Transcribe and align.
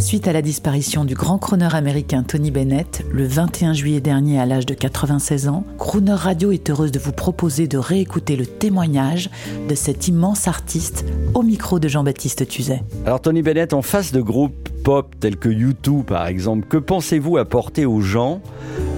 Suite 0.00 0.28
à 0.28 0.32
la 0.32 0.40
disparition 0.40 1.04
du 1.04 1.14
grand 1.14 1.36
crooner 1.36 1.68
américain 1.74 2.22
Tony 2.22 2.50
Bennett, 2.50 3.04
le 3.12 3.26
21 3.26 3.74
juillet 3.74 4.00
dernier 4.00 4.40
à 4.40 4.46
l'âge 4.46 4.64
de 4.64 4.72
96 4.72 5.48
ans, 5.48 5.62
Crooner 5.78 6.14
Radio 6.14 6.52
est 6.52 6.70
heureuse 6.70 6.90
de 6.90 6.98
vous 6.98 7.12
proposer 7.12 7.68
de 7.68 7.76
réécouter 7.76 8.34
le 8.36 8.46
témoignage 8.46 9.28
de 9.68 9.74
cet 9.74 10.08
immense 10.08 10.48
artiste 10.48 11.04
au 11.34 11.42
micro 11.42 11.78
de 11.78 11.86
Jean-Baptiste 11.86 12.48
Tuzet. 12.48 12.82
Alors 13.04 13.20
Tony 13.20 13.42
Bennett, 13.42 13.74
en 13.74 13.82
face 13.82 14.10
de 14.10 14.22
groupes 14.22 14.70
pop 14.82 15.14
tels 15.20 15.36
que 15.36 15.50
U2 15.50 16.02
par 16.02 16.26
exemple, 16.26 16.66
que 16.66 16.78
pensez-vous 16.78 17.36
apporter 17.36 17.84
aux 17.84 18.00
gens 18.00 18.40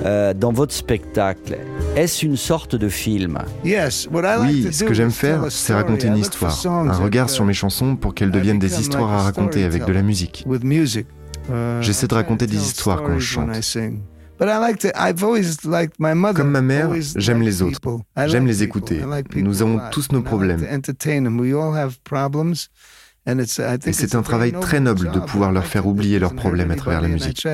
euh, 0.06 0.32
dans 0.34 0.52
votre 0.52 0.72
spectacle? 0.72 1.58
Est-ce 1.94 2.24
une 2.24 2.36
sorte 2.38 2.74
de 2.74 2.88
film 2.88 3.38
Oui, 3.64 4.68
ce 4.72 4.84
que 4.84 4.94
j'aime 4.94 5.10
faire, 5.10 5.50
c'est 5.50 5.74
raconter 5.74 6.06
une 6.06 6.16
histoire, 6.16 6.66
un 6.66 6.92
regard 6.92 7.28
sur 7.28 7.44
mes 7.44 7.52
chansons 7.52 7.96
pour 7.96 8.14
qu'elles 8.14 8.30
deviennent 8.30 8.58
des 8.58 8.80
histoires 8.80 9.12
à 9.12 9.22
raconter 9.22 9.64
avec 9.64 9.84
de 9.84 9.92
la 9.92 10.02
musique. 10.02 10.46
J'essaie 11.80 12.06
de 12.06 12.14
raconter 12.14 12.46
des 12.46 12.56
histoires 12.56 13.02
quand 13.02 13.18
je 13.18 13.24
chante. 13.26 13.50
Comme 16.34 16.50
ma 16.50 16.62
mère, 16.62 16.90
j'aime 17.16 17.42
les 17.42 17.62
autres. 17.62 17.78
J'aime 18.26 18.46
les 18.46 18.62
écouter. 18.62 19.00
Nous 19.36 19.62
avons 19.62 19.80
tous 19.90 20.10
nos 20.12 20.22
problèmes. 20.22 20.64
Et 23.26 23.92
c'est 23.92 24.14
un 24.16 24.22
travail 24.22 24.52
très 24.60 24.80
noble 24.80 25.10
de 25.12 25.20
pouvoir 25.20 25.52
leur 25.52 25.64
faire 25.64 25.86
oublier 25.86 26.18
leurs 26.18 26.34
problèmes 26.34 26.70
à 26.70 26.76
travers 26.76 27.00
la 27.00 27.08
musique. 27.08 27.46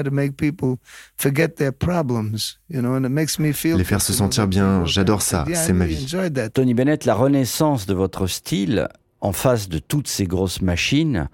Les 3.64 3.84
faire 3.84 4.00
se 4.02 4.12
sentir 4.12 4.46
bien, 4.48 4.84
j'adore 4.86 5.22
ça, 5.22 5.44
c'est 5.54 5.72
ma 5.72 5.86
vie. 5.86 6.06
Tony 6.54 6.74
Bennett, 6.74 7.04
la 7.04 7.14
renaissance 7.14 7.86
de 7.86 7.94
votre 7.94 8.26
style, 8.26 8.88
en 9.20 9.32
face 9.32 9.68
de 9.68 9.78
toutes 9.78 10.08
ces 10.08 10.26
grosses 10.26 10.62
machines, 10.62 11.28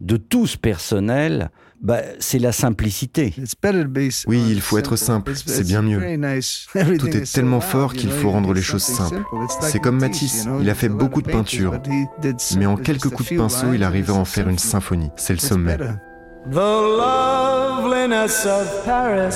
de 0.00 0.16
tout 0.16 0.46
ce 0.46 0.56
personnel, 0.56 1.50
bah, 1.80 2.00
c'est 2.18 2.38
la 2.38 2.52
simplicité. 2.52 3.34
Oui, 4.26 4.42
il 4.50 4.60
faut 4.60 4.78
être 4.78 4.96
simple, 4.96 5.32
c'est 5.34 5.66
bien 5.66 5.82
mieux. 5.82 6.00
Tout 6.98 7.08
est 7.08 7.32
tellement 7.32 7.60
fort 7.60 7.94
qu'il 7.94 8.10
faut 8.10 8.30
rendre 8.30 8.52
les 8.52 8.62
choses 8.62 8.82
simples. 8.82 9.22
C'est 9.60 9.78
comme 9.80 9.98
Matisse, 9.98 10.46
il 10.60 10.68
a 10.68 10.74
fait 10.74 10.88
beaucoup 10.88 11.22
de 11.22 11.30
peintures, 11.30 11.80
mais 12.56 12.66
en 12.66 12.76
quelques 12.76 13.08
coups 13.08 13.30
de 13.30 13.36
pinceau, 13.36 13.72
il 13.74 13.82
arrivait 13.82 14.12
à 14.12 14.16
en 14.16 14.24
faire 14.24 14.48
une 14.48 14.58
symphonie. 14.58 15.10
C'est 15.16 15.32
le 15.32 15.38
sommet. 15.38 15.78
The 16.50 16.56
loveliness 16.56 18.46
of 18.46 18.84
Paris 18.84 19.34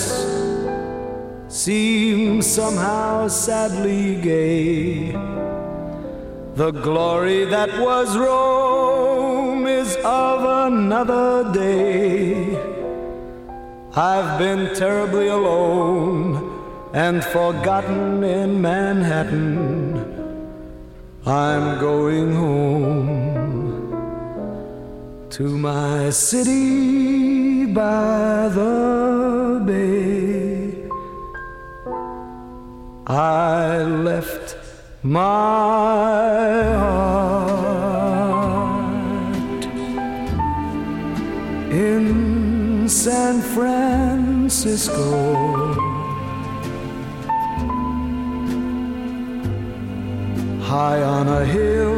seems 1.49 2.43
somehow 2.43 3.29
sadly 3.29 4.17
gay. 4.17 5.15
The 6.57 6.73
glory 6.73 7.45
that 7.51 7.69
was 7.79 8.17
Rome 8.17 8.74
of 9.97 10.39
another 10.69 11.53
day. 11.53 12.57
I've 13.95 14.39
been 14.39 14.75
terribly 14.75 15.29
alone 15.29 16.25
and 16.93 17.23
forgotten 17.23 18.25
in 18.25 18.61
Manhattan. 18.61 20.15
I'm 21.27 21.81
going 21.81 22.33
home 22.35 23.65
to 25.31 25.45
my 25.59 26.11
city 26.11 27.67
by 27.67 28.49
the 28.49 29.63
bay. 29.67 30.89
I 33.07 33.79
left 34.09 34.57
my 35.03 35.84
Francisco. 43.55 44.99
High 50.61 51.03
on 51.03 51.29
a 51.29 51.45
hill, 51.45 51.95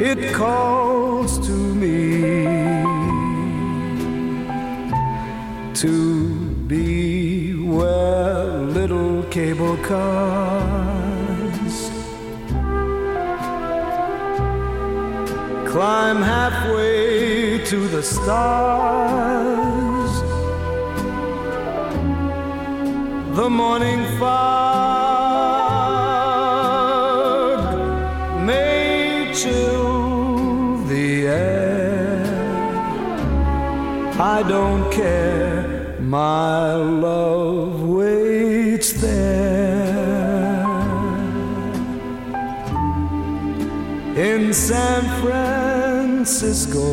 it 0.00 0.32
calls 0.32 1.38
to 1.46 1.52
me 1.52 2.22
to 5.74 6.38
be 6.66 7.52
where 7.52 8.46
little 8.78 9.22
cable 9.24 9.76
cars 9.78 11.19
climb 15.70 16.20
halfway 16.20 17.64
to 17.64 17.88
the 17.88 18.02
stars. 18.02 19.40
The 23.36 23.48
morning 23.48 24.04
fog 24.18 24.50
may 28.44 29.32
chill 29.32 30.84
the 30.86 31.28
air. 31.28 32.24
I 34.18 34.42
don't 34.42 34.90
care, 34.92 35.96
my 36.00 36.74
love 36.74 37.82
waits 37.82 38.92
there 38.94 40.19
in 44.20 44.52
San 44.52 45.02
Francisco. 45.22 46.84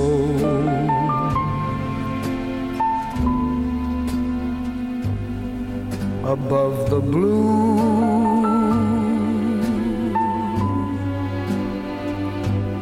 Above 6.24 6.90
the 6.90 7.02
blue 7.02 7.80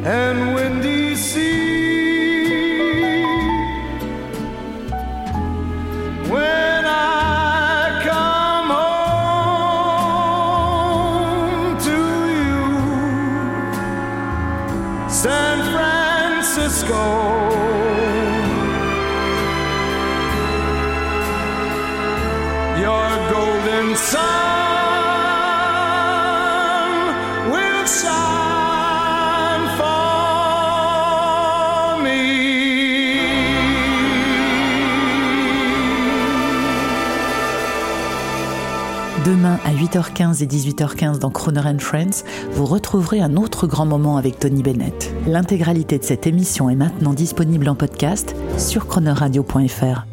and 0.05 0.53
windy 0.53 1.15
sea. 1.15 1.84
Francisco. 16.85 17.25
Your 22.79 23.09
golden 23.31 23.95
sun 23.95 24.21
will 27.51 27.85
shine 27.85 28.14
Demain 39.25 39.57
à 39.65 39.73
8h15 39.73 40.43
et 40.43 40.45
18h15 40.45 41.17
dans 41.17 41.31
Croner 41.31 41.61
and 41.65 41.79
Friends, 41.79 42.23
vous 42.51 42.65
retrouverez 42.67 43.21
un 43.21 43.37
autre 43.37 43.65
grand 43.65 43.87
moment 43.87 44.17
avec 44.17 44.37
Tony 44.37 44.61
Bennett. 44.61 45.11
L'intégralité 45.25 45.97
de 45.97 46.03
cette 46.03 46.27
émission 46.27 46.69
est 46.69 46.75
maintenant 46.75 47.13
disponible 47.13 47.67
en 47.67 47.73
podcast 47.73 48.35
sur 48.59 48.85
chronoradio.fr. 48.85 50.05